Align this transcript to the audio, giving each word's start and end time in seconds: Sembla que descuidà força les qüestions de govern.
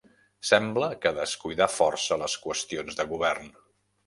Sembla 0.51 0.87
que 1.03 1.11
descuidà 1.17 1.67
força 1.75 2.19
les 2.23 2.39
qüestions 2.47 2.99
de 3.03 3.07
govern. 3.15 3.55